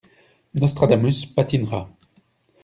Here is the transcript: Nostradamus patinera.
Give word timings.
Nostradamus 0.61 1.19
patinera. 1.35 1.81